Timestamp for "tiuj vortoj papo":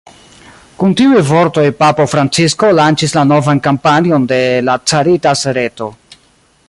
1.01-2.07